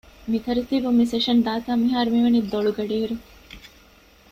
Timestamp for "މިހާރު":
1.81-2.09